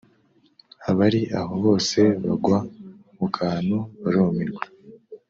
Abari 0.89 1.21
aho 1.39 1.53
bose 1.65 1.99
bagwa 2.25 2.57
mu 3.17 3.27
kantu 3.37 3.77
barumirwa 4.01 4.63